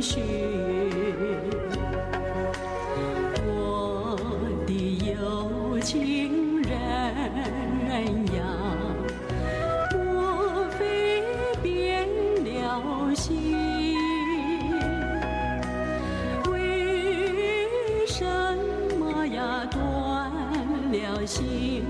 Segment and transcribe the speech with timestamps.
[0.00, 0.24] 音讯。
[3.44, 4.16] 我
[4.66, 4.72] 的
[5.12, 6.72] 有情人
[8.34, 8.40] 呀，
[9.92, 11.22] 莫非
[11.62, 12.08] 变
[12.42, 13.54] 了心？
[16.50, 18.24] 为什
[18.98, 20.32] 么呀断
[20.90, 21.84] 了心？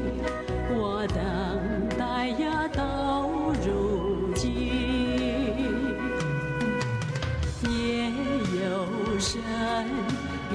[9.20, 9.38] 有深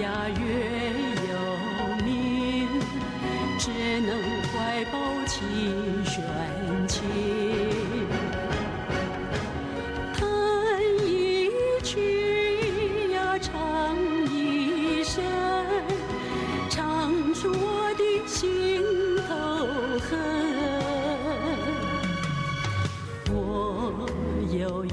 [0.02, 0.42] 呀，月
[1.30, 1.34] 有
[2.04, 2.68] 明，
[3.60, 3.70] 只
[4.02, 4.10] 能
[4.50, 5.38] 怀抱琴
[6.04, 6.18] 弦
[6.88, 7.00] 情，
[10.18, 10.20] 弹
[11.06, 11.48] 一
[11.84, 11.94] 曲
[13.14, 13.96] 呀，唱
[14.34, 14.34] 一
[15.04, 15.24] 声，
[16.68, 18.82] 唱出我的心
[19.28, 19.30] 头
[20.10, 20.10] 恨。
[23.30, 24.10] 我
[24.52, 24.90] 有一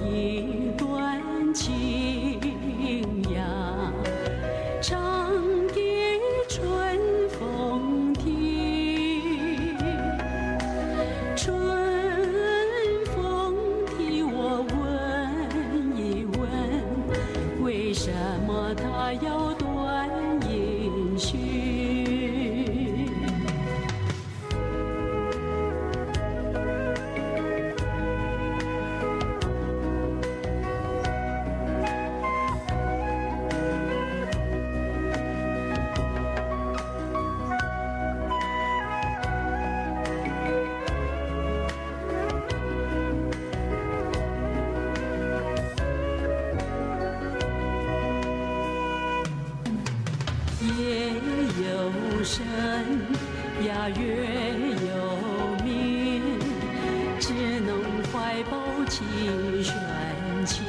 [53.82, 54.04] 呀，月
[54.94, 56.22] 有明，
[57.18, 57.74] 只能
[58.12, 59.04] 怀抱琴
[59.64, 59.74] 弦
[60.46, 60.64] 情，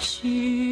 [0.00, 0.69] 许？